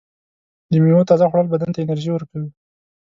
[0.71, 2.49] د میوو تازه خوړل بدن ته انرژي ورکوي.